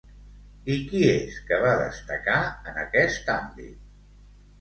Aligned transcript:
I 0.75 0.77
qui 0.91 1.01
és 1.09 1.35
que 1.49 1.59
va 1.63 1.73
destacar 1.81 2.39
en 2.71 2.81
aquest 2.85 3.31
àmbit? 3.35 3.93